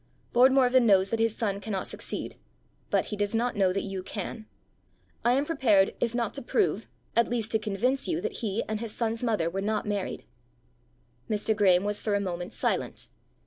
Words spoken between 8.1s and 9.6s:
that he and his son's mother